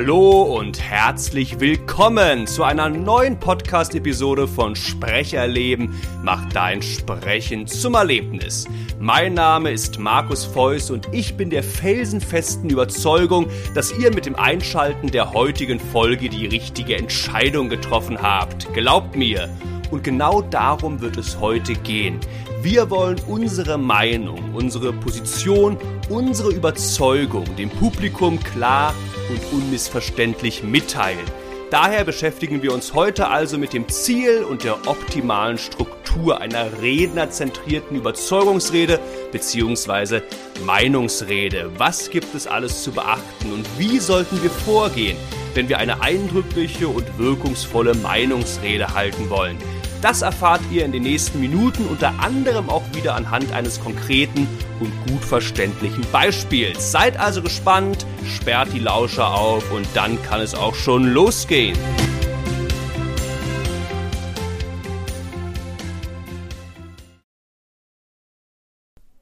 [0.00, 5.92] Hallo und herzlich willkommen zu einer neuen Podcast-Episode von Sprecherleben.
[6.22, 8.68] Mach dein Sprechen zum Erlebnis.
[9.00, 14.36] Mein Name ist Markus Feuss und ich bin der felsenfesten Überzeugung, dass ihr mit dem
[14.36, 18.72] Einschalten der heutigen Folge die richtige Entscheidung getroffen habt.
[18.74, 19.48] Glaubt mir.
[19.90, 22.20] Und genau darum wird es heute gehen.
[22.62, 25.76] Wir wollen unsere Meinung, unsere Position,
[26.08, 28.94] unsere Überzeugung dem Publikum klar
[29.28, 31.24] und unmissverständlich mitteilen.
[31.70, 37.94] Daher beschäftigen wir uns heute also mit dem Ziel und der optimalen Struktur einer rednerzentrierten
[37.94, 38.98] Überzeugungsrede
[39.32, 40.22] bzw.
[40.64, 41.70] Meinungsrede.
[41.76, 45.18] Was gibt es alles zu beachten und wie sollten wir vorgehen,
[45.52, 49.58] wenn wir eine eindrückliche und wirkungsvolle Meinungsrede halten wollen?
[50.00, 54.46] Das erfahrt ihr in den nächsten Minuten unter anderem auch wieder anhand eines konkreten
[54.78, 56.92] und gut verständlichen Beispiels.
[56.92, 61.76] Seid also gespannt, sperrt die Lauscher auf und dann kann es auch schon losgehen.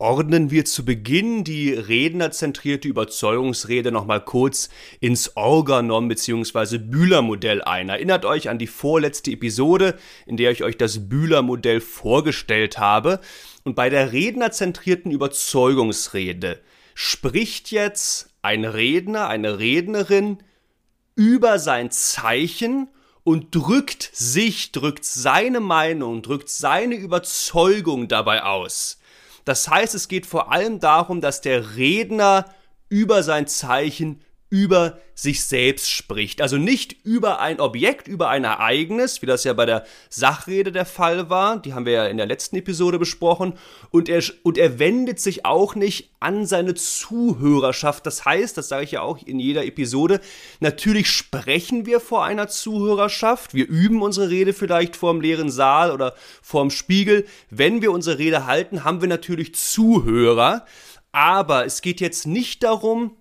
[0.06, 4.68] Ordnen wir zu Beginn die rednerzentrierte Überzeugungsrede nochmal kurz
[5.00, 6.78] ins Organon bzw.
[6.78, 7.88] Bühler-Modell ein.
[7.88, 13.18] Erinnert euch an die vorletzte Episode, in der ich euch das Bühler-Modell vorgestellt habe.
[13.64, 16.60] Und bei der rednerzentrierten Überzeugungsrede
[16.94, 20.38] spricht jetzt ein Redner, eine Rednerin
[21.16, 22.86] über sein Zeichen
[23.24, 29.00] und drückt sich, drückt seine Meinung, drückt seine Überzeugung dabei aus.
[29.46, 32.46] Das heißt, es geht vor allem darum, dass der Redner
[32.88, 36.40] über sein Zeichen über sich selbst spricht.
[36.40, 40.84] Also nicht über ein Objekt, über ein Ereignis, wie das ja bei der Sachrede der
[40.84, 41.58] Fall war.
[41.58, 43.54] Die haben wir ja in der letzten Episode besprochen.
[43.90, 48.06] Und er, und er wendet sich auch nicht an seine Zuhörerschaft.
[48.06, 50.20] Das heißt, das sage ich ja auch in jeder Episode,
[50.60, 53.54] natürlich sprechen wir vor einer Zuhörerschaft.
[53.54, 57.26] Wir üben unsere Rede vielleicht vor dem leeren Saal oder vor dem Spiegel.
[57.50, 60.66] Wenn wir unsere Rede halten, haben wir natürlich Zuhörer.
[61.10, 63.16] Aber es geht jetzt nicht darum,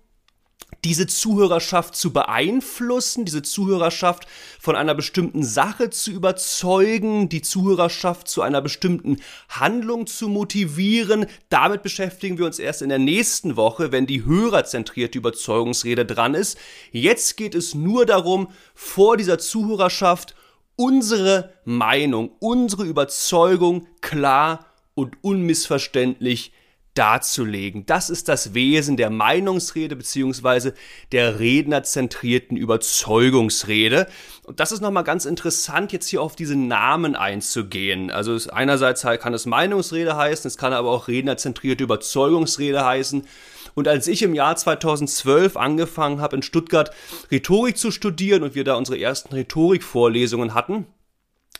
[0.86, 4.28] diese Zuhörerschaft zu beeinflussen, diese Zuhörerschaft
[4.60, 11.26] von einer bestimmten Sache zu überzeugen, die Zuhörerschaft zu einer bestimmten Handlung zu motivieren.
[11.48, 16.56] Damit beschäftigen wir uns erst in der nächsten Woche, wenn die hörerzentrierte Überzeugungsrede dran ist.
[16.92, 20.36] Jetzt geht es nur darum, vor dieser Zuhörerschaft
[20.76, 26.52] unsere Meinung, unsere Überzeugung klar und unmissverständlich
[26.96, 27.86] darzulegen.
[27.86, 30.74] Das ist das Wesen der Meinungsrede beziehungsweise
[31.12, 34.06] der rednerzentrierten Überzeugungsrede.
[34.44, 38.10] Und das ist nochmal ganz interessant, jetzt hier auf diese Namen einzugehen.
[38.10, 43.26] Also einerseits kann es Meinungsrede heißen, es kann aber auch rednerzentrierte Überzeugungsrede heißen.
[43.74, 46.90] Und als ich im Jahr 2012 angefangen habe, in Stuttgart
[47.30, 50.86] Rhetorik zu studieren und wir da unsere ersten Rhetorikvorlesungen hatten,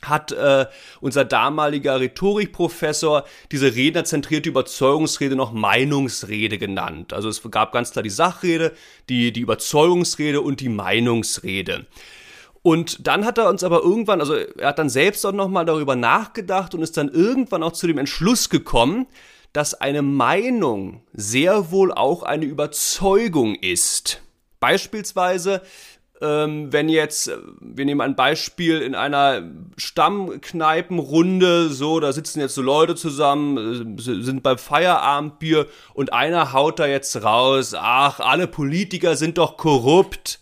[0.03, 0.67] hat äh,
[1.01, 7.13] unser damaliger Rhetorikprofessor diese rednerzentrierte Überzeugungsrede noch Meinungsrede genannt.
[7.13, 8.73] Also es gab ganz klar die Sachrede,
[9.09, 11.87] die, die Überzeugungsrede und die Meinungsrede.
[12.63, 15.95] Und dann hat er uns aber irgendwann, also er hat dann selbst auch nochmal darüber
[15.95, 19.07] nachgedacht und ist dann irgendwann auch zu dem Entschluss gekommen,
[19.53, 24.21] dass eine Meinung sehr wohl auch eine Überzeugung ist.
[24.59, 25.63] Beispielsweise
[26.21, 29.43] ähm, wenn jetzt, äh, wir nehmen ein Beispiel in einer
[29.77, 36.79] Stammkneipenrunde, so, da sitzen jetzt so Leute zusammen, äh, sind beim Feierabendbier und einer haut
[36.79, 40.41] da jetzt raus, ach, alle Politiker sind doch korrupt,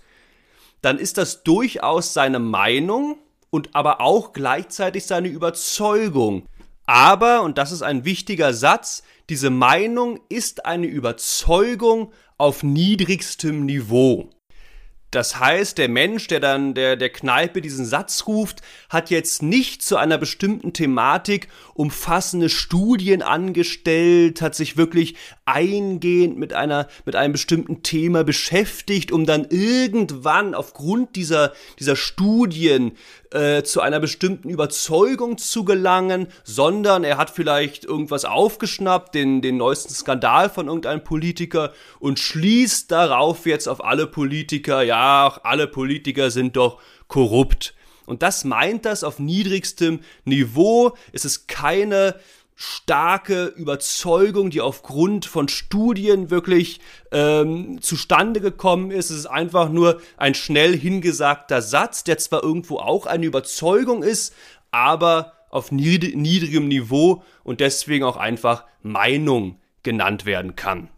[0.83, 3.19] dann ist das durchaus seine Meinung
[3.51, 6.47] und aber auch gleichzeitig seine Überzeugung.
[6.87, 14.29] Aber, und das ist ein wichtiger Satz, diese Meinung ist eine Überzeugung auf niedrigstem Niveau.
[15.15, 19.83] Das heißt, der Mensch, der dann der, der Kneipe diesen Satz ruft, hat jetzt nicht
[19.83, 25.15] zu einer bestimmten Thematik umfassende Studien angestellt, hat sich wirklich
[25.45, 32.93] eingehend mit einer, mit einem bestimmten Thema beschäftigt, um dann irgendwann aufgrund dieser, dieser Studien
[33.31, 39.59] äh, zu einer bestimmten Überzeugung zu gelangen, sondern er hat vielleicht irgendwas aufgeschnappt, den, den
[39.59, 45.04] neuesten Skandal von irgendeinem Politiker und schließt darauf jetzt auf alle Politiker, ja,
[45.43, 47.75] alle Politiker sind doch korrupt.
[48.07, 50.95] Und das meint das auf niedrigstem Niveau.
[51.13, 52.17] Es ist keine
[52.57, 56.81] starke Überzeugung, die aufgrund von Studien wirklich
[57.11, 59.11] ähm, zustande gekommen ist.
[59.11, 64.35] Es ist einfach nur ein schnell hingesagter Satz, der zwar irgendwo auch eine Überzeugung ist,
[64.71, 70.91] aber auf niedrigem Niveau und deswegen auch einfach Meinung genannt werden kann.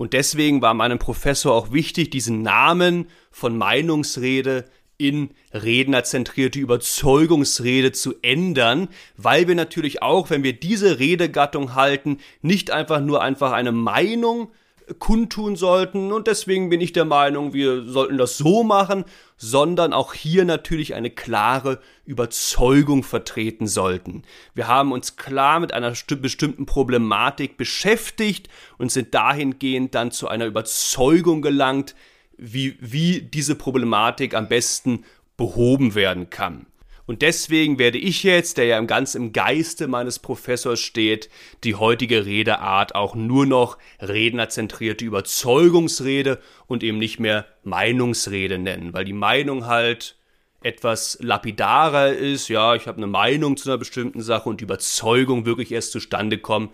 [0.00, 4.64] Und deswegen war meinem Professor auch wichtig, diesen Namen von Meinungsrede
[4.96, 8.88] in rednerzentrierte Überzeugungsrede zu ändern,
[9.18, 14.50] weil wir natürlich auch, wenn wir diese Redegattung halten, nicht einfach nur einfach eine Meinung
[14.98, 19.04] kundtun sollten und deswegen bin ich der Meinung, wir sollten das so machen,
[19.36, 24.22] sondern auch hier natürlich eine klare Überzeugung vertreten sollten.
[24.54, 28.48] Wir haben uns klar mit einer bestimmten Problematik beschäftigt
[28.78, 31.94] und sind dahingehend dann zu einer Überzeugung gelangt,
[32.36, 35.04] wie, wie diese Problematik am besten
[35.36, 36.66] behoben werden kann.
[37.10, 41.28] Und deswegen werde ich jetzt, der ja ganz im Geiste meines Professors steht,
[41.64, 49.04] die heutige Redeart auch nur noch rednerzentrierte Überzeugungsrede und eben nicht mehr Meinungsrede nennen, weil
[49.04, 50.18] die Meinung halt
[50.62, 55.46] etwas lapidarer ist, ja, ich habe eine Meinung zu einer bestimmten Sache und die Überzeugung
[55.46, 56.72] wirklich erst zustande kommt,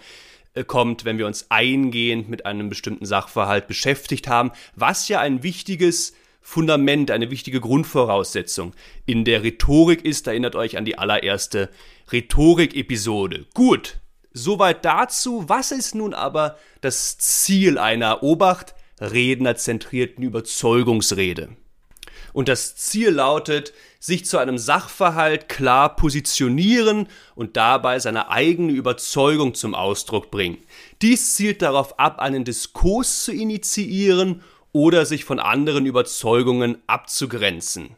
[0.53, 5.43] äh, kommt, wenn wir uns eingehend mit einem bestimmten Sachverhalt beschäftigt haben, was ja ein
[5.43, 6.13] wichtiges
[6.49, 8.73] Fundament, eine wichtige Grundvoraussetzung
[9.05, 10.29] in der Rhetorik ist.
[10.29, 11.71] Erinnert euch an die allererste
[12.13, 13.47] Rhetorik-Episode.
[13.53, 13.99] Gut,
[14.33, 15.49] soweit dazu.
[15.49, 21.49] Was ist nun aber das Ziel einer Obacht rednerzentrierten Überzeugungsrede?
[22.33, 29.55] Und das Ziel lautet, sich zu einem Sachverhalt klar positionieren und dabei seine eigene Überzeugung
[29.55, 30.59] zum Ausdruck bringen.
[31.03, 34.43] Dies zielt darauf ab, einen Diskurs zu initiieren
[34.77, 37.97] oder sich von anderen Überzeugungen abzugrenzen.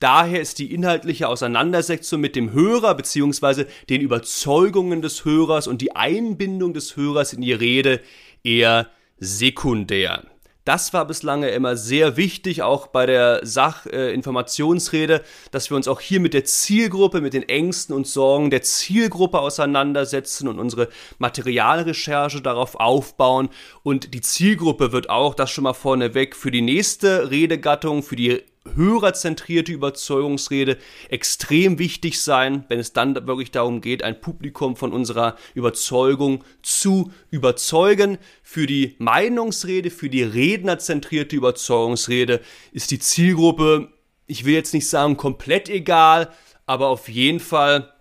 [0.00, 3.64] Daher ist die inhaltliche Auseinandersetzung mit dem Hörer bzw.
[3.88, 8.02] den Überzeugungen des Hörers und die Einbindung des Hörers in die Rede
[8.44, 10.29] eher sekundär.
[10.70, 15.98] Das war bislang immer sehr wichtig, auch bei der Sachinformationsrede, äh, dass wir uns auch
[15.98, 20.88] hier mit der Zielgruppe, mit den Ängsten und Sorgen der Zielgruppe auseinandersetzen und unsere
[21.18, 23.48] Materialrecherche darauf aufbauen.
[23.82, 28.40] Und die Zielgruppe wird auch, das schon mal vorneweg, für die nächste Redegattung, für die
[28.74, 30.76] hörerzentrierte Überzeugungsrede
[31.08, 37.10] extrem wichtig sein, wenn es dann wirklich darum geht, ein Publikum von unserer Überzeugung zu
[37.30, 38.18] überzeugen.
[38.42, 42.40] Für die Meinungsrede, für die rednerzentrierte Überzeugungsrede
[42.72, 43.88] ist die Zielgruppe,
[44.26, 46.30] ich will jetzt nicht sagen komplett egal,
[46.66, 47.92] aber auf jeden Fall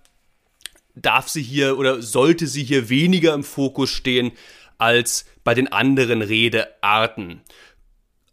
[0.94, 4.34] darf sie hier oder sollte sie hier weniger im Fokus stehen
[4.78, 7.42] als bei den anderen Redearten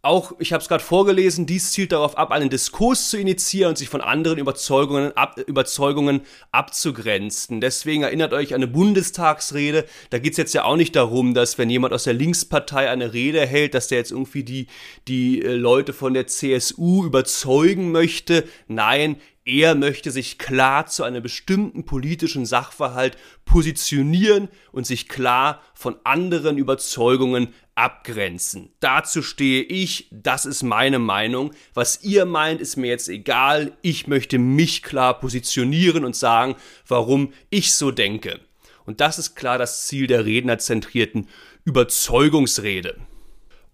[0.07, 3.77] auch, ich habe es gerade vorgelesen, dies zielt darauf ab, einen Diskurs zu initiieren und
[3.77, 6.21] sich von anderen Überzeugungen, ab, Überzeugungen
[6.51, 7.61] abzugrenzen.
[7.61, 9.85] Deswegen erinnert euch an eine Bundestagsrede.
[10.09, 13.13] Da geht es jetzt ja auch nicht darum, dass wenn jemand aus der Linkspartei eine
[13.13, 14.67] Rede hält, dass der jetzt irgendwie die,
[15.07, 18.45] die äh, Leute von der CSU überzeugen möchte.
[18.67, 19.17] Nein,
[19.47, 26.57] er möchte sich klar zu einem bestimmten politischen Sachverhalt positionieren und sich klar von anderen
[26.57, 28.69] Überzeugungen abgrenzen.
[28.79, 31.51] Dazu stehe ich, das ist meine Meinung.
[31.73, 33.71] Was ihr meint, ist mir jetzt egal.
[33.81, 36.55] Ich möchte mich klar positionieren und sagen,
[36.87, 38.39] warum ich so denke.
[38.85, 41.27] Und das ist klar das Ziel der rednerzentrierten
[41.65, 42.95] Überzeugungsrede.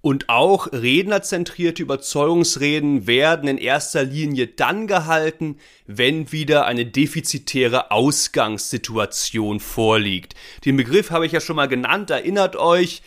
[0.02, 9.62] Und auch rednerzentrierte Überzeugungsreden werden in erster Linie dann gehalten, wenn wieder eine defizitäre Ausgangssituation
[9.62, 10.36] vorliegt.
[10.66, 13.02] Den Begriff habe ich ja schon mal genannt, erinnert euch,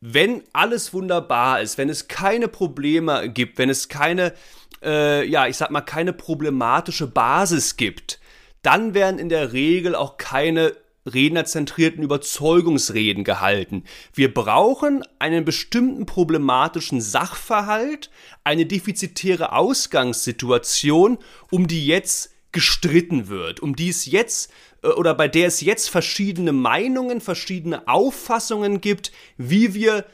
[0.00, 4.34] wenn alles wunderbar ist, wenn es keine Probleme gibt, wenn es keine,
[4.82, 8.20] äh, ja, ich sag mal, keine problematische Basis gibt,
[8.62, 10.74] dann werden in der Regel auch keine
[11.06, 13.84] rednerzentrierten Überzeugungsreden gehalten.
[14.12, 18.10] Wir brauchen einen bestimmten problematischen Sachverhalt,
[18.44, 21.18] eine defizitäre Ausgangssituation,
[21.50, 24.50] um die jetzt gestritten wird, um die es jetzt
[24.96, 30.04] oder bei der es jetzt verschiedene Meinungen, verschiedene Auffassungen gibt, wie wir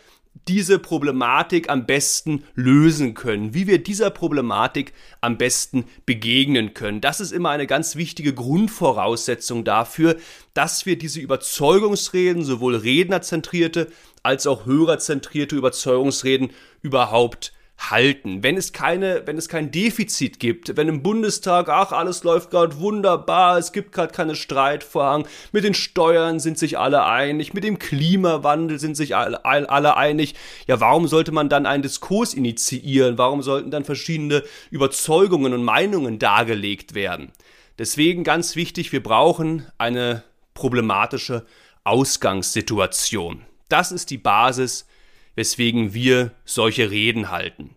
[0.49, 7.01] diese Problematik am besten lösen können, wie wir dieser Problematik am besten begegnen können.
[7.01, 10.17] Das ist immer eine ganz wichtige Grundvoraussetzung dafür,
[10.55, 16.51] dass wir diese Überzeugungsreden, sowohl rednerzentrierte als auch hörerzentrierte Überzeugungsreden
[16.81, 17.53] überhaupt
[17.91, 18.43] halten.
[18.43, 22.79] Wenn es keine, wenn es kein Defizit gibt, wenn im Bundestag, ach, alles läuft gerade
[22.79, 27.79] wunderbar, es gibt gerade keine Streitvorhang, mit den Steuern sind sich alle einig, mit dem
[27.79, 30.35] Klimawandel sind sich alle, alle einig,
[30.67, 33.19] ja, warum sollte man dann einen Diskurs initiieren?
[33.19, 37.33] Warum sollten dann verschiedene Überzeugungen und Meinungen dargelegt werden?
[37.79, 40.23] Deswegen ganz wichtig, wir brauchen eine
[40.55, 41.47] problematische
[41.85, 43.43] Ausgangssituation.
[43.69, 44.87] Das ist die Basis
[45.35, 47.77] weswegen wir solche Reden halten.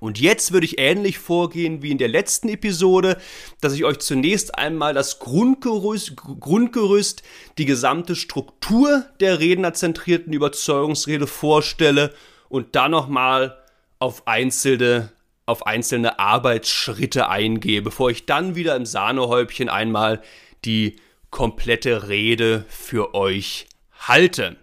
[0.00, 3.18] Und jetzt würde ich ähnlich vorgehen wie in der letzten Episode,
[3.60, 7.22] dass ich euch zunächst einmal das Grundgerüst, Grundgerüst
[7.58, 12.14] die gesamte Struktur der rednerzentrierten Überzeugungsrede vorstelle
[12.48, 13.58] und dann nochmal
[13.98, 15.10] auf einzelne,
[15.46, 20.22] auf einzelne Arbeitsschritte eingehe, bevor ich dann wieder im Sahnehäubchen einmal
[20.64, 20.96] die
[21.30, 23.66] komplette Rede für euch
[23.98, 24.56] halte.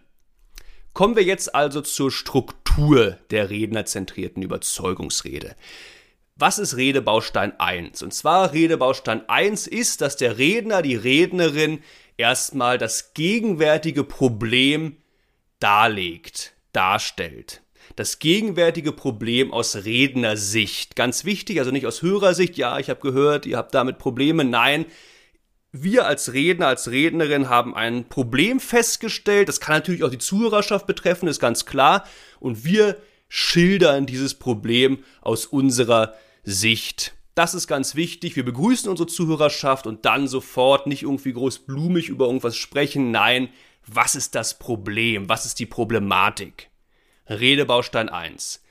[0.96, 5.58] Kommen wir jetzt also zur Struktur der rednerzentrierten Überzeugungsrede.
[6.38, 8.02] Was ist Redebaustein 1?
[8.02, 11.84] Und zwar Redebaustein 1 ist, dass der Redner, die Rednerin
[12.16, 14.96] erstmal das gegenwärtige Problem
[15.60, 17.62] darlegt, darstellt.
[17.98, 20.96] Das gegenwärtige Problem aus Rednersicht.
[20.96, 24.46] Ganz wichtig, also nicht aus Hörersicht, ja, ich habe gehört, ihr habt damit Probleme.
[24.46, 24.86] Nein,
[25.84, 29.50] wir als Redner, als Rednerin haben ein Problem festgestellt.
[29.50, 32.06] Das kann natürlich auch die Zuhörerschaft betreffen, ist ganz klar.
[32.40, 37.14] Und wir schildern dieses Problem aus unserer Sicht.
[37.34, 38.36] Das ist ganz wichtig.
[38.36, 43.12] Wir begrüßen unsere Zuhörerschaft und dann sofort nicht irgendwie groß blumig über irgendwas sprechen.
[43.12, 43.50] Nein,
[43.86, 45.28] was ist das Problem?
[45.28, 46.70] Was ist die Problematik?
[47.28, 48.64] Redebaustein 1.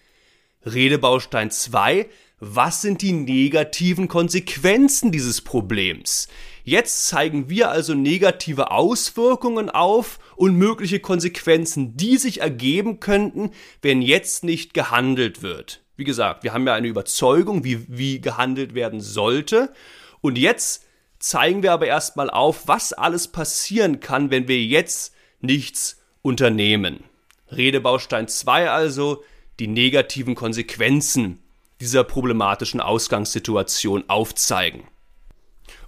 [0.64, 2.08] Redebaustein 2.
[2.46, 6.28] Was sind die negativen Konsequenzen dieses Problems?
[6.62, 14.02] Jetzt zeigen wir also negative Auswirkungen auf und mögliche Konsequenzen, die sich ergeben könnten, wenn
[14.02, 15.80] jetzt nicht gehandelt wird.
[15.96, 19.72] Wie gesagt, wir haben ja eine Überzeugung, wie, wie gehandelt werden sollte.
[20.20, 20.84] Und jetzt
[21.18, 27.04] zeigen wir aber erstmal auf, was alles passieren kann, wenn wir jetzt nichts unternehmen.
[27.50, 29.24] Redebaustein 2 also,
[29.60, 31.40] die negativen Konsequenzen
[31.80, 34.84] dieser problematischen Ausgangssituation aufzeigen.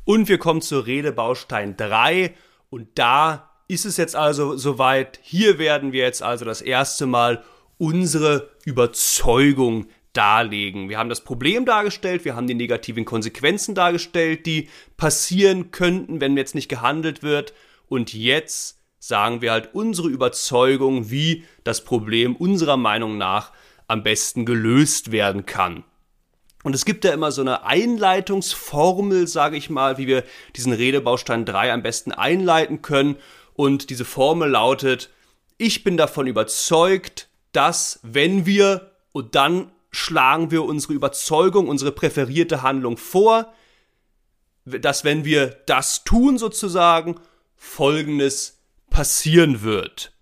[0.05, 2.35] Und wir kommen zur Redebaustein 3
[2.71, 5.19] und da ist es jetzt also soweit.
[5.23, 7.43] Hier werden wir jetzt also das erste Mal
[7.79, 10.89] unsere Überzeugung darlegen.
[10.89, 16.37] Wir haben das Problem dargestellt, wir haben die negativen Konsequenzen dargestellt, die passieren könnten, wenn
[16.37, 17.53] jetzt nicht gehandelt wird.
[17.89, 23.53] Und jetzt sagen wir halt unsere Überzeugung, wie das Problem unserer Meinung nach
[23.89, 25.85] am besten gelöst werden kann.
[26.65, 30.25] Und es gibt ja immer so eine Einleitungsformel, sage ich mal, wie wir
[30.57, 33.17] diesen Redebaustein 3 am besten einleiten können.
[33.55, 35.11] Und diese Formel lautet,
[35.59, 42.63] ich bin davon überzeugt, dass wenn wir, und dann schlagen wir unsere Überzeugung, unsere präferierte
[42.63, 43.53] Handlung vor,
[44.65, 47.15] dass wenn wir das tun sozusagen,
[47.55, 48.59] Folgendes
[48.91, 50.13] passieren wird.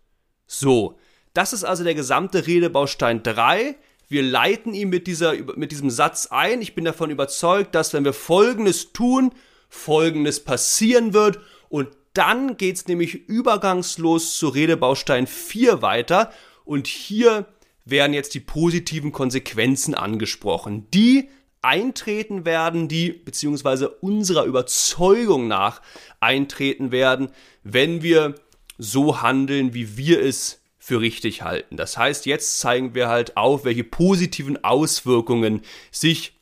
[0.47, 0.99] So,
[1.35, 3.77] das ist also der gesamte Redebaustein 3.
[4.09, 6.63] Wir leiten ihn mit, dieser, mit diesem Satz ein.
[6.63, 9.33] Ich bin davon überzeugt, dass wenn wir Folgendes tun,
[9.69, 11.41] Folgendes passieren wird.
[11.69, 16.33] Und dann geht es nämlich übergangslos zu Redebaustein 4 weiter.
[16.65, 17.47] Und hier
[17.85, 21.29] werden jetzt die positiven Konsequenzen angesprochen, die
[21.61, 25.83] eintreten werden, die beziehungsweise unserer Überzeugung nach
[26.21, 27.31] eintreten werden,
[27.63, 28.37] wenn wir
[28.79, 31.79] so handeln, wie wir es für richtig halten.
[31.79, 36.39] Das heißt, jetzt zeigen wir halt auf, welche positiven Auswirkungen sich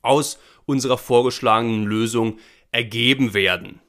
[0.00, 2.38] aus unserer vorgeschlagenen Lösung
[2.70, 3.80] ergeben werden.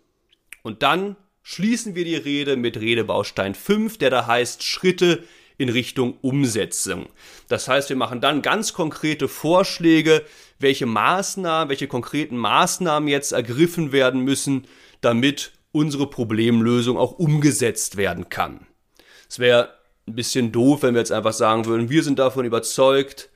[0.63, 5.23] Und dann schließen wir die Rede mit Redebaustein 5, der da heißt Schritte
[5.59, 7.07] in Richtung Umsetzung.
[7.47, 10.25] Das heißt, wir machen dann ganz konkrete Vorschläge,
[10.57, 14.65] welche Maßnahmen, welche konkreten Maßnahmen jetzt ergriffen werden müssen,
[15.01, 18.65] damit unsere Problemlösung auch umgesetzt werden kann.
[19.29, 19.75] Es wäre
[20.07, 23.29] ein bisschen doof, wenn wir jetzt einfach sagen würden, wir sind davon überzeugt,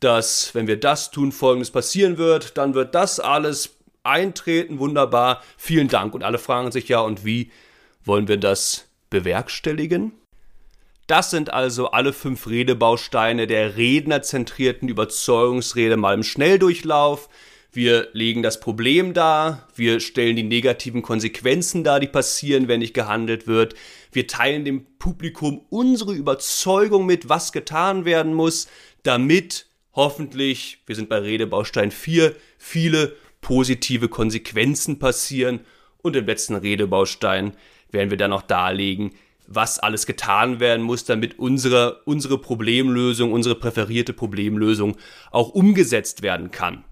[0.00, 5.88] dass wenn wir das tun, folgendes passieren wird, dann wird das alles eintreten, wunderbar, vielen
[5.88, 6.14] Dank.
[6.14, 7.50] Und alle fragen sich ja, und wie
[8.04, 10.12] wollen wir das bewerkstelligen?
[11.06, 17.28] Das sind also alle fünf Redebausteine der rednerzentrierten Überzeugungsrede mal im Schnelldurchlauf.
[17.74, 22.94] Wir legen das Problem dar, wir stellen die negativen Konsequenzen dar, die passieren, wenn nicht
[22.94, 23.74] gehandelt wird.
[24.12, 28.68] Wir teilen dem Publikum unsere Überzeugung mit, was getan werden muss,
[29.02, 35.58] damit hoffentlich, wir sind bei Redebaustein 4, viele positive Konsequenzen passieren.
[36.00, 37.54] Und im letzten Redebaustein
[37.90, 39.14] werden wir dann noch darlegen,
[39.48, 44.96] was alles getan werden muss, damit unsere, unsere Problemlösung, unsere präferierte Problemlösung
[45.32, 46.84] auch umgesetzt werden kann.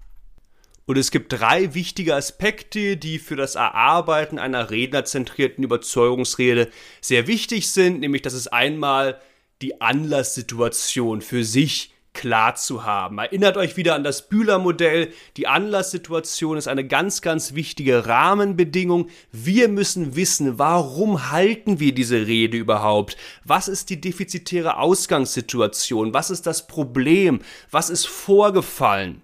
[0.85, 7.71] Und es gibt drei wichtige Aspekte, die für das Erarbeiten einer rednerzentrierten Überzeugungsrede sehr wichtig
[7.71, 9.19] sind, nämlich dass es einmal
[9.61, 13.17] die Anlasssituation für sich klar zu haben.
[13.17, 15.11] Erinnert euch wieder an das Bühler-Modell.
[15.35, 19.09] Die Anlasssituation ist eine ganz, ganz wichtige Rahmenbedingung.
[19.31, 23.17] Wir müssen wissen, warum halten wir diese Rede überhaupt?
[23.43, 26.13] Was ist die defizitäre Ausgangssituation?
[26.13, 27.39] Was ist das Problem?
[27.71, 29.21] Was ist vorgefallen?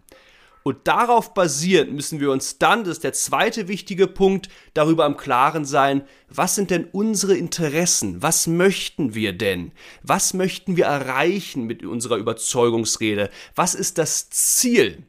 [0.64, 5.16] Und darauf basierend müssen wir uns dann, das ist der zweite wichtige Punkt, darüber im
[5.16, 8.22] Klaren sein, was sind denn unsere Interessen?
[8.22, 9.72] Was möchten wir denn?
[10.04, 13.30] Was möchten wir erreichen mit unserer Überzeugungsrede?
[13.56, 15.08] Was ist das Ziel?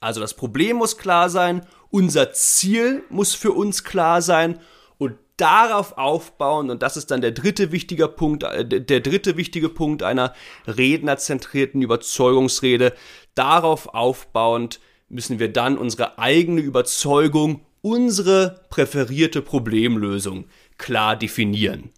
[0.00, 4.60] Also das Problem muss klar sein, unser Ziel muss für uns klar sein
[4.98, 9.68] und darauf aufbauen, und das ist dann der dritte wichtige Punkt, äh, der dritte wichtige
[9.68, 10.34] Punkt einer
[10.66, 12.94] rednerzentrierten Überzeugungsrede,
[13.34, 20.46] Darauf aufbauend müssen wir dann unsere eigene Überzeugung, unsere präferierte Problemlösung
[20.78, 21.90] klar definieren.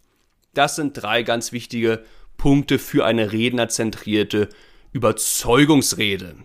[0.54, 2.04] Das sind drei ganz wichtige
[2.36, 4.48] Punkte für eine rednerzentrierte
[4.92, 6.36] Überzeugungsrede.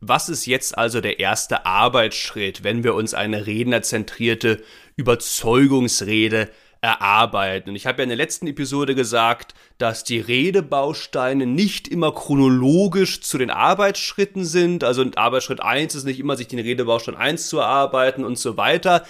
[0.00, 4.62] Was ist jetzt also der erste Arbeitsschritt, wenn wir uns eine rednerzentrierte
[4.96, 6.50] Überzeugungsrede
[6.84, 7.70] erarbeiten.
[7.70, 13.22] Und ich habe ja in der letzten Episode gesagt, dass die Redebausteine nicht immer chronologisch
[13.22, 14.84] zu den Arbeitsschritten sind.
[14.84, 19.06] Also Arbeitsschritt 1 ist nicht immer, sich den Redebaustein 1 zu erarbeiten und so weiter.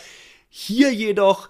[0.48, 1.48] Hier jedoch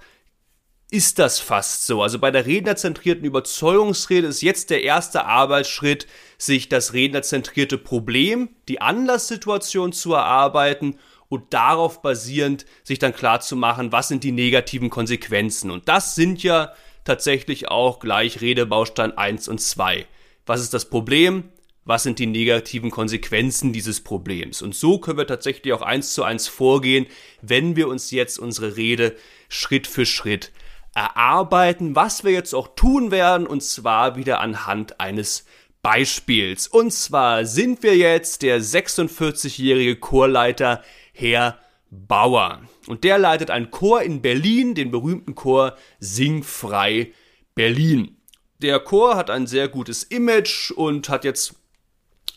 [0.91, 2.03] ist das fast so.
[2.03, 6.07] Also bei der rednerzentrierten Überzeugungsrede ist jetzt der erste Arbeitsschritt,
[6.39, 10.99] sich das rednerzentrierte Problem, die Anlasssituation zu erarbeiten
[11.35, 15.71] und darauf basierend sich dann klar zu machen, was sind die negativen Konsequenzen.
[15.71, 16.73] Und das sind ja
[17.05, 20.07] tatsächlich auch gleich Redebaustein 1 und 2.
[20.47, 21.49] Was ist das Problem?
[21.85, 24.63] Was sind die negativen Konsequenzen dieses Problems?
[24.63, 27.07] Und so können wir tatsächlich auch eins zu eins vorgehen,
[27.43, 29.17] wenn wir uns jetzt unsere Rede
[29.49, 30.51] Schritt für Schritt
[30.95, 35.45] erarbeiten, was wir jetzt auch tun werden, und zwar wieder anhand eines
[35.85, 36.67] Beispiels.
[36.67, 41.59] Und zwar sind wir jetzt der 46-jährige Chorleiter Herr
[41.91, 42.63] Bauer.
[42.87, 47.13] Und der leitet einen Chor in Berlin, den berühmten Chor Singfrei
[47.55, 48.17] Berlin.
[48.63, 51.55] Der Chor hat ein sehr gutes Image und hat jetzt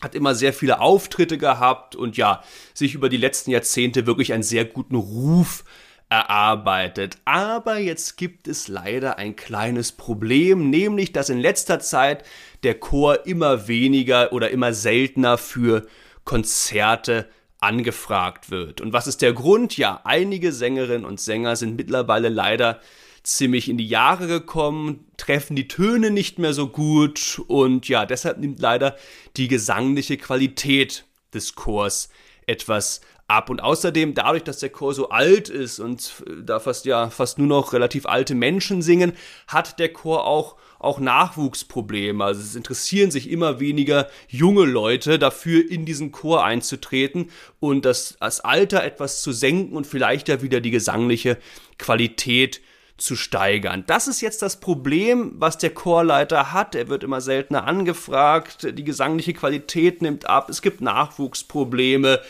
[0.02, 4.44] hat immer sehr viele Auftritte gehabt und ja, sich über die letzten Jahrzehnte wirklich einen
[4.44, 5.64] sehr guten Ruf
[6.08, 7.18] erarbeitet.
[7.24, 12.24] Aber jetzt gibt es leider ein kleines Problem, nämlich dass in letzter Zeit
[12.62, 15.86] der Chor immer weniger oder immer seltener für
[16.24, 17.28] Konzerte
[17.60, 18.80] angefragt wird.
[18.80, 19.76] Und was ist der Grund?
[19.76, 22.80] Ja, einige Sängerinnen und Sänger sind mittlerweile leider
[23.22, 28.38] ziemlich in die Jahre gekommen, treffen die Töne nicht mehr so gut und ja, deshalb
[28.38, 28.96] nimmt leider
[29.36, 32.08] die gesangliche Qualität des Chors
[32.46, 33.50] etwas ab.
[33.50, 37.46] Und außerdem, dadurch, dass der Chor so alt ist und da fast ja fast nur
[37.46, 39.12] noch relativ alte Menschen singen,
[39.46, 42.24] hat der Chor auch auch Nachwuchsprobleme.
[42.24, 48.16] Also es interessieren sich immer weniger junge Leute dafür, in diesen Chor einzutreten und das,
[48.20, 51.36] das Alter etwas zu senken und vielleicht ja wieder die gesangliche
[51.78, 52.60] Qualität
[52.96, 53.84] zu steigern.
[53.86, 56.74] Das ist jetzt das Problem, was der Chorleiter hat.
[56.74, 62.20] Er wird immer seltener angefragt, die gesangliche Qualität nimmt ab, es gibt Nachwuchsprobleme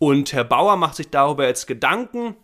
[0.00, 2.34] und Herr Bauer macht sich darüber jetzt Gedanken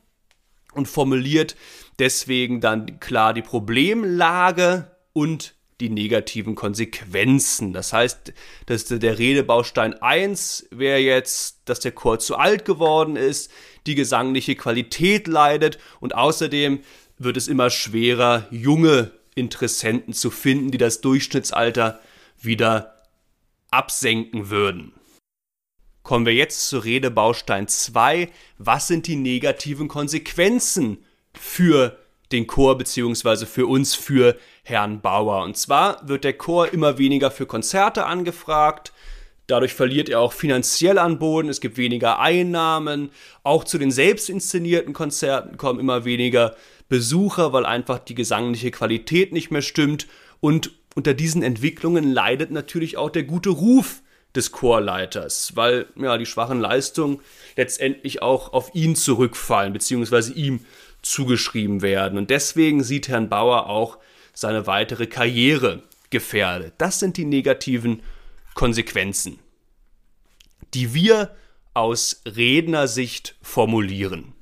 [0.74, 1.56] und formuliert
[1.98, 7.72] deswegen dann klar die Problemlage und die negativen Konsequenzen.
[7.72, 8.34] Das heißt,
[8.66, 13.50] dass der Redebaustein 1 wäre jetzt, dass der Chor zu alt geworden ist,
[13.86, 16.80] die gesangliche Qualität leidet und außerdem
[17.16, 22.00] wird es immer schwerer, junge Interessenten zu finden, die das Durchschnittsalter
[22.38, 23.02] wieder
[23.70, 24.92] absenken würden.
[26.06, 28.28] Kommen wir jetzt zu Redebaustein 2.
[28.58, 30.98] Was sind die negativen Konsequenzen
[31.36, 31.98] für
[32.30, 35.42] den Chor beziehungsweise für uns, für Herrn Bauer.
[35.42, 38.92] Und zwar wird der Chor immer weniger für Konzerte angefragt.
[39.48, 41.48] Dadurch verliert er auch finanziell an Boden.
[41.48, 43.10] Es gibt weniger Einnahmen.
[43.42, 46.54] Auch zu den selbst inszenierten Konzerten kommen immer weniger
[46.88, 50.06] Besucher, weil einfach die gesangliche Qualität nicht mehr stimmt.
[50.38, 54.02] Und unter diesen Entwicklungen leidet natürlich auch der gute Ruf
[54.36, 57.20] des Chorleiters, weil ja die schwachen Leistungen
[57.56, 60.60] letztendlich auch auf ihn zurückfallen, beziehungsweise ihm
[61.02, 62.18] zugeschrieben werden.
[62.18, 63.98] Und deswegen sieht Herrn Bauer auch
[64.32, 66.74] seine weitere Karriere gefährdet.
[66.78, 68.02] Das sind die negativen
[68.54, 69.38] Konsequenzen,
[70.74, 71.34] die wir
[71.74, 74.35] aus Rednersicht formulieren.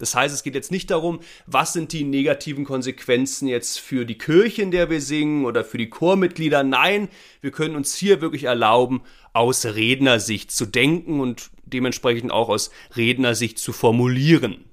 [0.00, 4.16] Das heißt, es geht jetzt nicht darum, was sind die negativen Konsequenzen jetzt für die
[4.16, 6.62] Kirche, in der wir singen oder für die Chormitglieder.
[6.62, 7.08] Nein,
[7.42, 9.02] wir können uns hier wirklich erlauben,
[9.34, 14.64] aus Rednersicht zu denken und dementsprechend auch aus Rednersicht zu formulieren.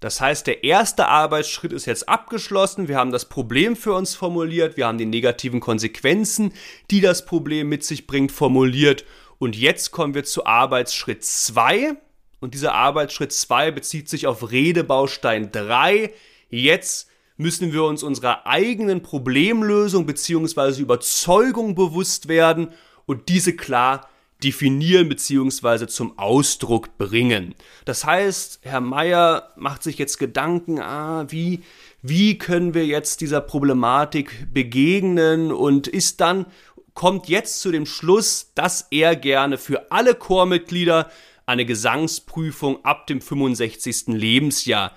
[0.00, 2.88] Das heißt, der erste Arbeitsschritt ist jetzt abgeschlossen.
[2.88, 4.76] Wir haben das Problem für uns formuliert.
[4.76, 6.54] Wir haben die negativen Konsequenzen,
[6.90, 9.04] die das Problem mit sich bringt, formuliert.
[9.38, 11.96] Und jetzt kommen wir zu Arbeitsschritt 2.
[12.42, 16.12] Und dieser Arbeitsschritt 2 bezieht sich auf Redebaustein 3.
[16.50, 20.82] Jetzt müssen wir uns unserer eigenen Problemlösung bzw.
[20.82, 22.70] Überzeugung bewusst werden
[23.06, 24.08] und diese klar
[24.42, 25.86] definieren bzw.
[25.86, 27.54] zum Ausdruck bringen.
[27.84, 31.62] Das heißt, Herr Meier macht sich jetzt Gedanken, ah, wie,
[32.02, 36.46] wie können wir jetzt dieser Problematik begegnen und ist dann,
[36.94, 41.08] kommt jetzt zu dem Schluss, dass er gerne für alle Chormitglieder
[41.46, 44.08] eine Gesangsprüfung ab dem 65.
[44.08, 44.92] Lebensjahr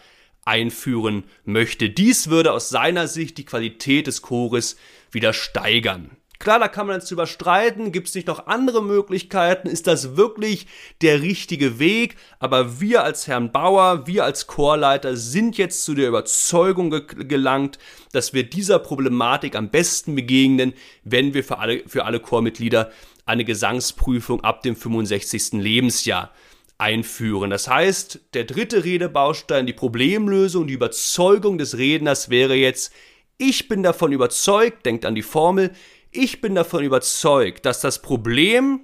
[0.46, 1.90] einführen möchte.
[1.90, 4.78] Dies würde aus seiner Sicht die Qualität des Chores
[5.12, 6.12] wieder steigern.
[6.38, 10.68] Klar, da kann man jetzt überstreiten, gibt es nicht noch andere Möglichkeiten, ist das wirklich
[11.02, 12.18] der richtige Weg?
[12.40, 17.80] Aber wir als Herrn Bauer, wir als Chorleiter sind jetzt zu der Überzeugung ge gelangt,
[18.12, 22.92] dass wir dieser Problematik am besten begegnen, wenn wir für alle, für alle Chormitglieder
[23.26, 25.54] eine Gesangsprüfung ab dem 65.
[25.54, 26.32] Lebensjahr
[26.78, 27.50] einführen.
[27.50, 32.94] Das heißt, der dritte Redebaustein, die Problemlösung, die Überzeugung des Redners wäre jetzt,
[33.38, 35.72] ich bin davon überzeugt, denkt an die Formel,
[36.12, 38.82] ich bin davon überzeugt, dass das Problem,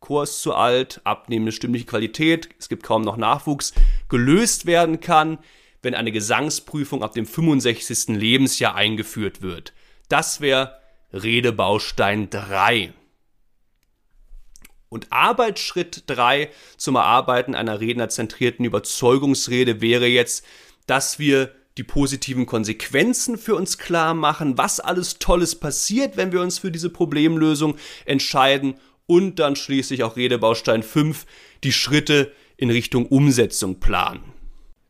[0.00, 3.72] Kurs zu alt, abnehmende stimmliche Qualität, es gibt kaum noch Nachwuchs,
[4.08, 5.38] gelöst werden kann,
[5.82, 8.16] wenn eine Gesangsprüfung ab dem 65.
[8.16, 9.72] Lebensjahr eingeführt wird.
[10.08, 10.78] Das wäre
[11.12, 12.92] Redebaustein 3.
[14.92, 20.44] Und Arbeitsschritt 3 zum Erarbeiten einer rednerzentrierten Überzeugungsrede wäre jetzt,
[20.86, 26.42] dass wir die positiven Konsequenzen für uns klar machen, was alles Tolles passiert, wenn wir
[26.42, 28.74] uns für diese Problemlösung entscheiden
[29.06, 31.24] und dann schließlich auch Redebaustein 5
[31.64, 34.34] die Schritte in Richtung Umsetzung planen.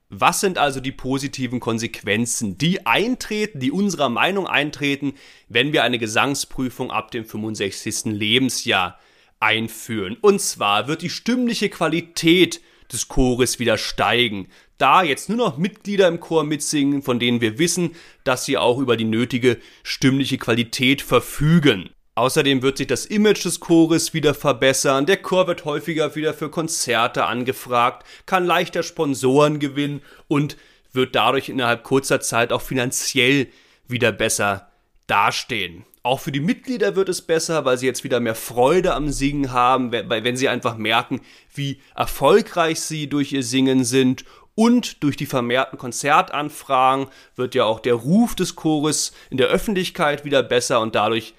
[0.09, 5.15] Was sind also die positiven Konsequenzen, die eintreten, die unserer Meinung eintreten,
[5.49, 8.07] wenn wir eine Gesangsprüfung ab dem 65.
[8.07, 8.99] Lebensjahr
[9.43, 10.17] einführen?
[10.21, 12.61] Und zwar wird die stimmliche Qualität
[12.93, 14.49] des Chores wieder steigen
[14.83, 18.79] da jetzt nur noch Mitglieder im Chor mitsingen, von denen wir wissen, dass sie auch
[18.79, 21.91] über die nötige stimmliche Qualität verfügen.
[22.17, 26.51] Außerdem wird sich das Image des Chores wieder verbessern, der Chor wird häufiger wieder für
[26.51, 30.57] Konzerte angefragt, kann leichter Sponsoren gewinnen und
[30.93, 33.47] wird dadurch innerhalb kurzer Zeit auch finanziell
[33.87, 34.69] wieder besser
[35.07, 35.85] dastehen.
[36.05, 39.53] Auch für die Mitglieder wird es besser, weil sie jetzt wieder mehr Freude am Singen
[39.53, 41.21] haben, wenn sie einfach merken,
[41.55, 47.79] wie erfolgreich sie durch ihr Singen sind und durch die vermehrten Konzertanfragen wird ja auch
[47.79, 51.35] der Ruf des Chores in der Öffentlichkeit wieder besser und dadurch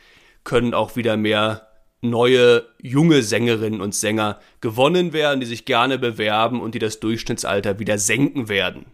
[0.45, 1.67] können auch wieder mehr
[2.02, 7.80] neue junge Sängerinnen und Sänger gewonnen werden, die sich gerne bewerben und die das Durchschnittsalter
[7.80, 8.86] wieder senken werden.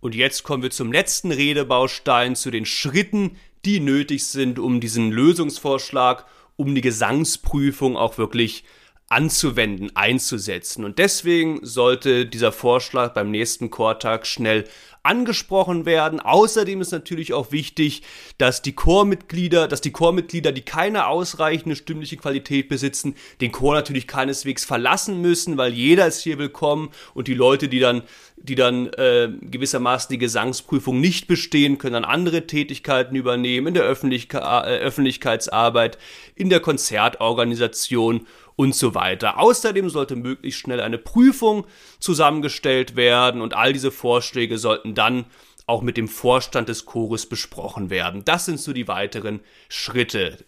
[0.00, 3.36] Und jetzt kommen wir zum letzten Redebaustein, zu den Schritten,
[3.68, 6.24] die nötig sind, um diesen Lösungsvorschlag,
[6.56, 8.64] um die Gesangsprüfung auch wirklich
[9.10, 10.86] anzuwenden, einzusetzen.
[10.86, 14.64] Und deswegen sollte dieser Vorschlag beim nächsten Chortag schnell
[15.02, 16.20] angesprochen werden.
[16.20, 18.02] Außerdem ist natürlich auch wichtig,
[18.38, 24.06] dass die Chormitglieder, dass die Chormitglieder, die keine ausreichende stimmliche Qualität besitzen, den Chor natürlich
[24.06, 28.02] keineswegs verlassen müssen, weil jeder ist hier willkommen und die Leute, die dann,
[28.36, 33.84] die dann äh, gewissermaßen die Gesangsprüfung nicht bestehen, können dann andere Tätigkeiten übernehmen in der
[33.84, 35.98] Öffentlichkeit, äh, Öffentlichkeitsarbeit,
[36.34, 38.26] in der Konzertorganisation
[38.58, 39.38] und so weiter.
[39.38, 41.64] Außerdem sollte möglichst schnell eine Prüfung
[42.00, 45.26] zusammengestellt werden und all diese Vorschläge sollten dann
[45.66, 48.24] auch mit dem Vorstand des Chores besprochen werden.
[48.24, 50.44] Das sind so die weiteren Schritte.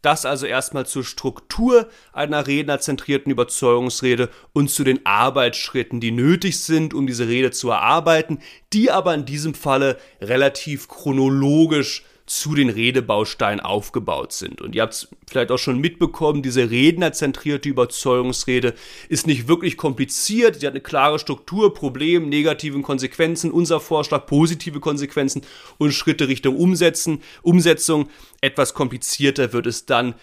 [0.00, 6.94] Das also erstmal zur Struktur einer rednerzentrierten Überzeugungsrede und zu den Arbeitsschritten, die nötig sind,
[6.94, 8.38] um diese Rede zu erarbeiten,
[8.72, 14.60] die aber in diesem Falle relativ chronologisch zu den Redebausteinen aufgebaut sind.
[14.60, 18.74] Und ihr habt es vielleicht auch schon mitbekommen, diese rednerzentrierte Überzeugungsrede
[19.08, 20.60] ist nicht wirklich kompliziert.
[20.60, 25.42] Sie hat eine klare Struktur, Problem, negativen Konsequenzen, unser Vorschlag, positive Konsequenzen
[25.78, 28.08] und Schritte Richtung Umsetzen, Umsetzung.
[28.40, 30.14] Etwas komplizierter wird es dann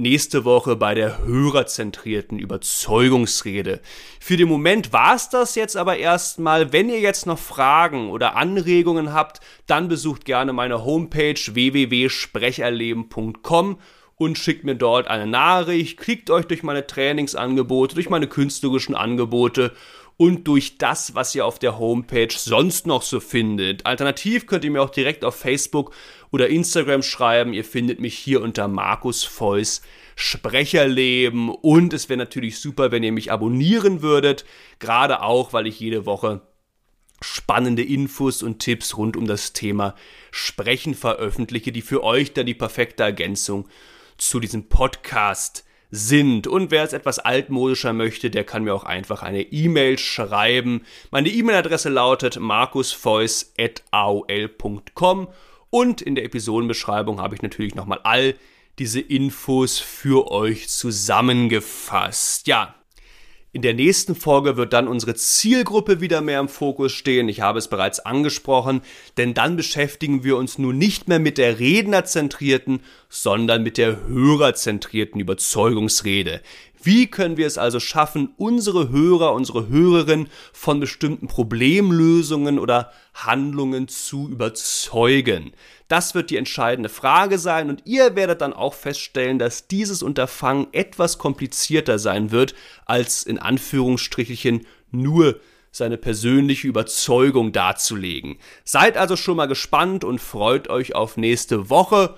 [0.00, 3.80] nächste Woche bei der hörerzentrierten Überzeugungsrede.
[4.20, 6.72] Für den Moment war es das jetzt aber erstmal.
[6.72, 13.80] Wenn ihr jetzt noch Fragen oder Anregungen habt, dann besucht gerne meine Homepage www.sprecherleben.com
[14.14, 19.72] und schickt mir dort eine Nachricht, klickt euch durch meine Trainingsangebote, durch meine künstlerischen Angebote
[20.16, 23.86] und durch das, was ihr auf der Homepage sonst noch so findet.
[23.86, 25.94] Alternativ könnt ihr mir auch direkt auf Facebook
[26.30, 27.52] oder Instagram schreiben.
[27.52, 29.82] Ihr findet mich hier unter Markus Feuss
[30.16, 34.44] Sprecherleben und es wäre natürlich super, wenn ihr mich abonnieren würdet,
[34.80, 36.42] gerade auch, weil ich jede Woche
[37.20, 39.94] spannende Infos und Tipps rund um das Thema
[40.30, 43.68] Sprechen veröffentliche, die für euch dann die perfekte Ergänzung
[44.16, 46.46] zu diesem Podcast sind.
[46.46, 50.82] Und wer es etwas altmodischer möchte, der kann mir auch einfach eine E-Mail schreiben.
[51.10, 55.28] Meine E-Mail-Adresse lautet markusfeuss.aol.com
[55.70, 58.34] und in der Episodenbeschreibung habe ich natürlich nochmal all
[58.78, 62.46] diese Infos für euch zusammengefasst.
[62.46, 62.74] Ja,
[63.50, 67.30] in der nächsten Folge wird dann unsere Zielgruppe wieder mehr im Fokus stehen.
[67.30, 68.82] Ich habe es bereits angesprochen,
[69.16, 75.18] denn dann beschäftigen wir uns nun nicht mehr mit der rednerzentrierten, sondern mit der hörerzentrierten
[75.20, 76.42] Überzeugungsrede.
[76.82, 83.88] Wie können wir es also schaffen, unsere Hörer, unsere Hörerinnen von bestimmten Problemlösungen oder Handlungen
[83.88, 85.52] zu überzeugen?
[85.88, 90.68] Das wird die entscheidende Frage sein und ihr werdet dann auch feststellen, dass dieses Unterfangen
[90.72, 98.38] etwas komplizierter sein wird, als in Anführungsstrichelchen nur seine persönliche Überzeugung darzulegen.
[98.64, 102.16] Seid also schon mal gespannt und freut euch auf nächste Woche.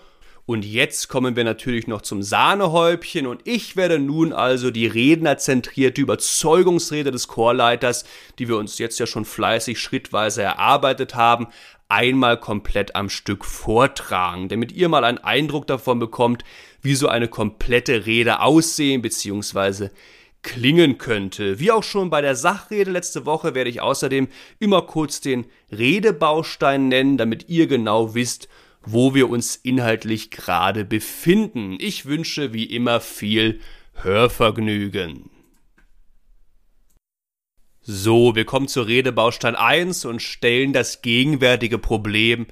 [0.51, 6.01] Und jetzt kommen wir natürlich noch zum Sahnehäubchen und ich werde nun also die rednerzentrierte
[6.01, 8.05] Überzeugungsrede des Chorleiters,
[8.41, 11.47] die wir uns jetzt ja schon fleißig schrittweise erarbeitet haben,
[11.89, 16.43] einmal komplett am Stück vortragen, damit ihr mal einen Eindruck davon bekommt,
[16.83, 19.91] wie so eine komplette Rede aussehen bzw.
[20.43, 21.61] klingen könnte.
[21.61, 24.27] Wie auch schon bei der Sachrede letzte Woche werde ich außerdem
[24.59, 28.49] immer kurz den Redebaustein nennen, damit ihr genau wisst,
[28.83, 31.77] wo wir uns inhaltlich gerade befinden.
[31.79, 33.61] Ich wünsche wie immer viel
[33.95, 35.31] Hörvergnügen.
[37.83, 42.47] So, wir kommen zur Redebaustein 1 und stellen das gegenwärtige Problem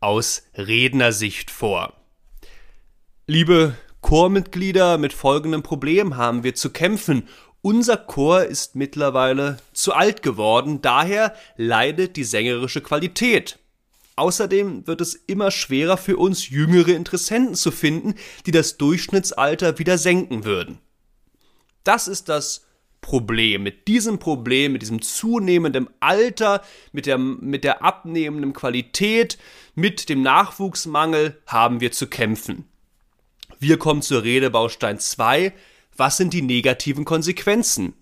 [0.00, 1.94] aus Rednersicht vor.
[3.26, 7.26] Liebe Chormitglieder, mit folgendem Problem haben wir zu kämpfen.
[7.62, 13.58] Unser Chor ist mittlerweile zu alt geworden, daher leidet die sängerische Qualität.
[14.16, 18.14] Außerdem wird es immer schwerer für uns jüngere Interessenten zu finden,
[18.46, 20.78] die das Durchschnittsalter wieder senken würden.
[21.82, 22.64] Das ist das
[23.00, 23.64] Problem.
[23.64, 29.36] Mit diesem Problem, mit diesem zunehmenden Alter, mit der, mit der abnehmenden Qualität,
[29.74, 32.64] mit dem Nachwuchsmangel haben wir zu kämpfen.
[33.58, 35.52] Wir kommen zur Redebaustein 2.
[35.96, 37.94] Was sind die negativen Konsequenzen?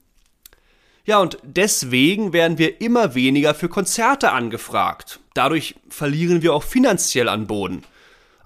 [1.04, 5.18] Ja, und deswegen werden wir immer weniger für Konzerte angefragt.
[5.34, 7.82] Dadurch verlieren wir auch finanziell an Boden.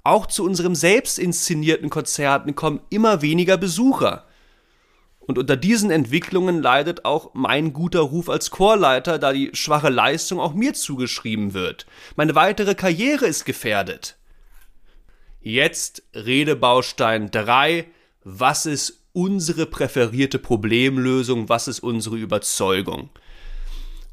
[0.05, 4.25] Auch zu unserem selbst inszenierten Konzerten kommen immer weniger Besucher.
[5.19, 10.39] Und unter diesen Entwicklungen leidet auch mein guter Ruf als Chorleiter, da die schwache Leistung
[10.39, 11.87] auch mir zugeschrieben wird.
[12.15, 14.17] Meine weitere Karriere ist gefährdet.
[15.41, 17.87] Jetzt Redebaustein 3.
[18.23, 21.49] Was ist unsere präferierte Problemlösung?
[21.49, 23.09] Was ist unsere Überzeugung?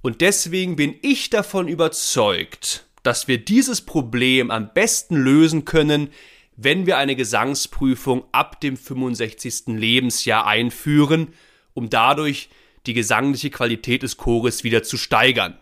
[0.01, 6.09] Und deswegen bin ich davon überzeugt, dass wir dieses Problem am besten lösen können,
[6.55, 9.67] wenn wir eine Gesangsprüfung ab dem 65.
[9.67, 11.33] Lebensjahr einführen,
[11.73, 12.49] um dadurch
[12.85, 15.57] die gesangliche Qualität des Chores wieder zu steigern.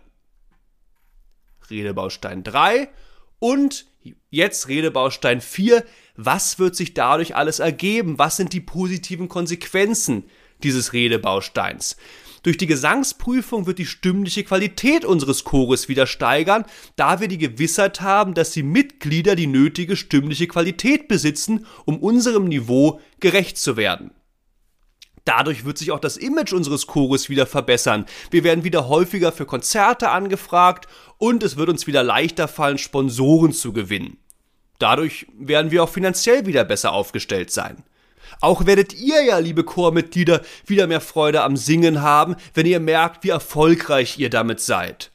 [1.67, 2.89] Redebaustein 3
[3.39, 3.88] und
[4.32, 5.86] jetzt Redebaustein 4.
[6.15, 8.17] Was wird sich dadurch alles ergeben?
[8.17, 10.24] Was sind die positiven Konsequenzen
[10.63, 11.98] dieses Redebausteins?
[12.44, 16.65] Durch die Gesangsprüfung wird die stimmliche Qualität unseres Chores wieder steigern,
[16.96, 22.46] da wir die Gewissheit haben, dass die Mitglieder die nötige stimmliche Qualität besitzen, um unserem
[22.46, 24.10] Niveau gerecht zu werden.
[25.25, 28.05] Dadurch wird sich auch das Image unseres Chores wieder verbessern.
[28.31, 33.53] Wir werden wieder häufiger für Konzerte angefragt und es wird uns wieder leichter fallen, Sponsoren
[33.53, 34.17] zu gewinnen.
[34.79, 37.84] Dadurch werden wir auch finanziell wieder besser aufgestellt sein.
[38.39, 43.23] Auch werdet ihr ja, liebe Chormitglieder, wieder mehr Freude am Singen haben, wenn ihr merkt,
[43.23, 45.11] wie erfolgreich ihr damit seid.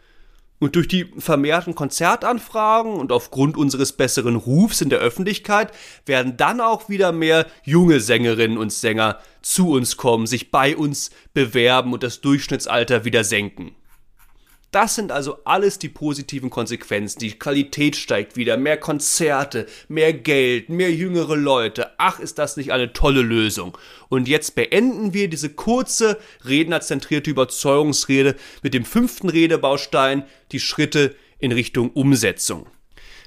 [0.59, 5.71] Und durch die vermehrten Konzertanfragen und aufgrund unseres besseren Rufs in der Öffentlichkeit
[6.07, 11.11] werden dann auch wieder mehr junge Sängerinnen und Sänger zu uns kommen, sich bei uns
[11.35, 13.77] bewerben und das Durchschnittsalter wieder senken.
[14.77, 17.21] Das sind also alles die positiven Konsequenzen.
[17.21, 21.93] Die Qualität steigt wieder, mehr Konzerte, mehr Geld, mehr jüngere Leute.
[21.97, 23.79] Ach, ist das nicht eine tolle Lösung.
[24.11, 31.53] Und jetzt beenden wir diese kurze, rednerzentrierte Überzeugungsrede mit dem fünften Redebaustein, die Schritte in
[31.53, 32.67] Richtung Umsetzung.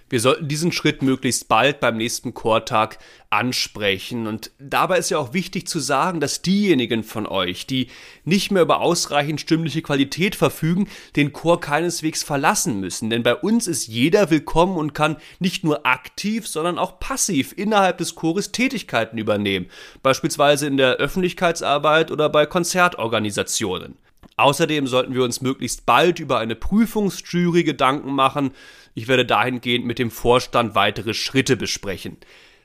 [0.09, 2.97] Wir sollten diesen Schritt möglichst bald beim nächsten Chortag
[3.29, 4.25] ansprechen.
[4.25, 7.89] Und dabei ist ja auch wichtig zu sagen, dass diejenigen von euch, die
[8.25, 13.11] nicht mehr über ausreichend stimmliche Qualität verfügen, den Chor keineswegs verlassen müssen.
[13.11, 17.99] Denn bei uns ist jeder willkommen und kann nicht nur aktiv, sondern auch passiv innerhalb
[17.99, 19.67] des Chores Tätigkeiten übernehmen.
[20.01, 23.95] Beispielsweise in der Öffentlichkeitsarbeit oder bei Konzertorganisationen.
[24.39, 28.51] Außerdem sollten wir uns möglichst bald über eine Prüfungsjury Gedanken machen.
[28.93, 32.15] Ich werde dahingehend mit dem Vorstand weitere Schritte besprechen.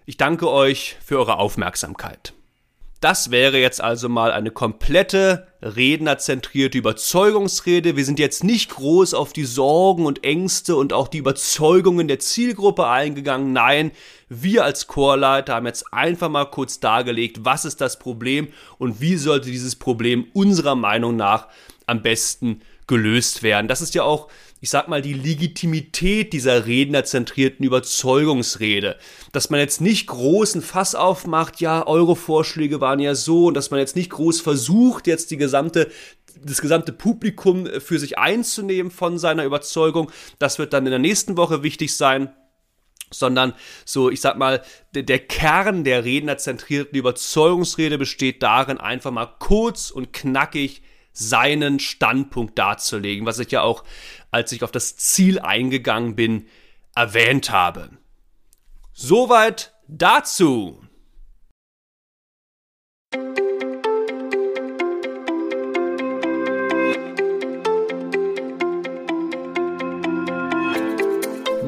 [0.07, 2.33] Ich danke euch für eure Aufmerksamkeit.
[3.05, 7.97] Das wäre jetzt also mal eine komplette rednerzentrierte Überzeugungsrede.
[7.97, 12.19] Wir sind jetzt nicht groß auf die Sorgen und Ängste und auch die Überzeugungen der
[12.19, 13.53] Zielgruppe eingegangen.
[13.53, 13.91] Nein,
[14.31, 19.17] wir als Chorleiter haben jetzt einfach mal kurz dargelegt, was ist das Problem und wie
[19.17, 21.49] sollte dieses Problem unserer Meinung nach
[21.85, 23.69] am besten gelöst werden.
[23.69, 24.29] Das ist ja auch
[24.65, 28.97] ich sag mal, die Legitimität dieser rednerzentrierten Überzeugungsrede.
[29.31, 33.71] Dass man jetzt nicht großen Fass aufmacht, ja, eure Vorschläge waren ja so, und dass
[33.71, 35.91] man jetzt nicht groß versucht, jetzt die gesamte
[36.43, 40.11] das gesamte Publikum für sich einzunehmen von seiner Überzeugung.
[40.39, 42.33] Das wird dann in der nächsten Woche wichtig sein
[43.11, 43.53] sondern
[43.85, 50.13] so, ich sag mal, der Kern der rednerzentrierten Überzeugungsrede besteht darin, einfach mal kurz und
[50.13, 50.83] knackig
[51.15, 53.85] seinen Standpunkt darzulegen, was ich ja auch,
[54.31, 56.47] als ich auf das Ziel eingegangen bin,
[56.95, 57.91] erwähnt habe.
[58.93, 60.83] Soweit dazu.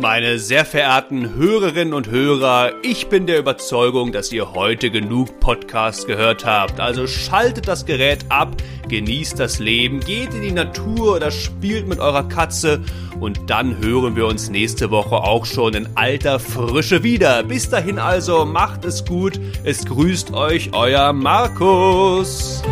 [0.00, 6.06] Meine sehr verehrten Hörerinnen und Hörer, ich bin der Überzeugung, dass ihr heute genug Podcasts
[6.06, 6.80] gehört habt.
[6.80, 8.56] Also schaltet das Gerät ab,
[8.88, 12.82] genießt das Leben, geht in die Natur oder spielt mit eurer Katze
[13.20, 17.42] und dann hören wir uns nächste Woche auch schon in alter Frische wieder.
[17.42, 19.40] Bis dahin also, macht es gut.
[19.64, 22.62] Es grüßt euch euer Markus.